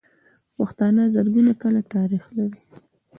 پښتانه 0.55 1.03
زرګونه 1.15 1.53
کاله 1.61 1.81
تاريخ 1.95 2.23
لري. 2.37 2.61